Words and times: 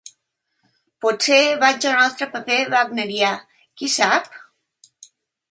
Potser 1.05 1.37
vaig 1.63 1.85
a 1.89 1.91
un 1.97 2.05
altre 2.05 2.29
paper 2.33 2.57
wagnerià: 2.73 3.31
qui 3.83 3.93
sap? 3.99 4.35